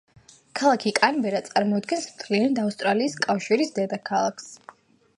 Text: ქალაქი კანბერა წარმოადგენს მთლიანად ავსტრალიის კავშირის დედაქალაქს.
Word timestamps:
ქალაქი 0.59 0.93
კანბერა 0.99 1.41
წარმოადგენს 1.51 2.09
მთლიანად 2.15 2.65
ავსტრალიის 2.65 3.21
კავშირის 3.27 3.75
დედაქალაქს. 3.81 4.53